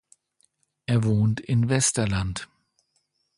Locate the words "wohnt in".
1.03-1.69